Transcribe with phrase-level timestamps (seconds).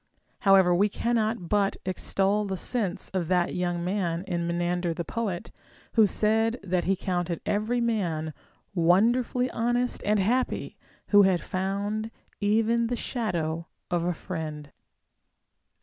[0.39, 5.05] However, we cannot but extol the sense of that young man in Me nander the
[5.05, 5.51] poet,
[5.93, 8.33] who said that he counted every man
[8.73, 10.75] wonderfully honest and happy
[11.09, 12.09] who had found
[12.39, 14.71] even the shadow of a friend.